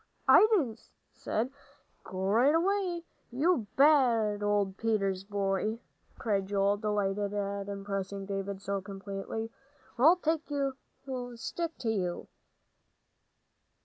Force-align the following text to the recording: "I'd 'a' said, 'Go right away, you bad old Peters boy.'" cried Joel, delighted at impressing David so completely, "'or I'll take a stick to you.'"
"I'd 0.27 0.47
'a' 0.59 0.75
said, 1.13 1.51
'Go 2.05 2.23
right 2.25 2.55
away, 2.55 3.03
you 3.29 3.67
bad 3.75 4.41
old 4.41 4.75
Peters 4.77 5.23
boy.'" 5.23 5.77
cried 6.17 6.47
Joel, 6.47 6.77
delighted 6.77 7.35
at 7.35 7.69
impressing 7.69 8.25
David 8.25 8.63
so 8.63 8.81
completely, 8.81 9.51
"'or 9.99 10.05
I'll 10.05 10.15
take 10.15 10.49
a 10.49 10.73
stick 11.35 11.77
to 11.77 11.91
you.'" 11.91 12.27